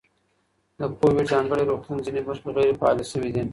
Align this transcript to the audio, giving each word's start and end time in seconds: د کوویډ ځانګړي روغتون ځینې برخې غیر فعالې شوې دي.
د 0.79 0.81
کوویډ 0.99 1.25
ځانګړي 1.33 1.63
روغتون 1.69 1.97
ځینې 2.05 2.21
برخې 2.27 2.49
غیر 2.55 2.73
فعالې 2.79 3.05
شوې 3.11 3.29
دي. 3.35 3.43